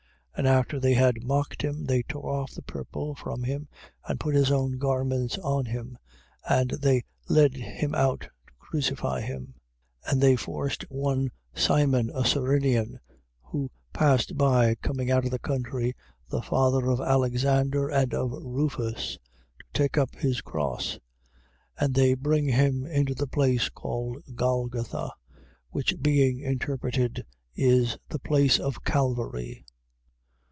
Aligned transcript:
15:20. 0.37 0.47
And 0.47 0.57
after 0.57 0.79
they 0.79 0.93
had 0.95 1.21
mocked 1.23 1.61
him, 1.61 1.85
they 1.85 2.01
took 2.01 2.23
off 2.25 2.53
the 2.55 2.63
purple 2.63 3.13
from 3.13 3.43
him 3.43 3.67
and 4.07 4.19
put 4.19 4.33
his 4.33 4.49
own 4.51 4.79
garments 4.79 5.37
on 5.37 5.65
him: 5.65 5.99
and 6.49 6.71
they 6.71 7.03
led 7.29 7.53
him 7.53 7.93
out 7.93 8.21
to 8.21 8.29
crucify 8.57 9.21
him. 9.21 9.53
15:21. 10.07 10.11
And 10.11 10.21
they 10.23 10.35
forced 10.35 10.83
one 10.89 11.29
Simon 11.53 12.09
a 12.11 12.25
Cyrenian, 12.25 12.99
who 13.43 13.69
passed 13.93 14.35
by 14.35 14.73
coming 14.75 15.11
out 15.11 15.25
of 15.25 15.29
the 15.31 15.37
country, 15.37 15.93
the 16.27 16.41
father 16.41 16.87
of 16.89 16.99
Alexander 16.99 17.89
and 17.89 18.11
of 18.15 18.31
Rufus, 18.31 19.19
to 19.59 19.65
take 19.73 19.95
up 19.95 20.15
his 20.15 20.41
cross. 20.41 20.95
15:22. 21.79 21.85
And 21.85 21.93
they 21.93 22.13
bring 22.15 22.47
him 22.47 22.87
into 22.87 23.13
the 23.13 23.27
place 23.27 23.69
called 23.69 24.23
Golgotha, 24.33 25.11
which 25.69 25.93
being 26.01 26.39
interpreted 26.39 27.27
is, 27.53 27.99
The 28.09 28.17
place 28.17 28.57
of 28.59 28.83
Calvary. 28.83 29.65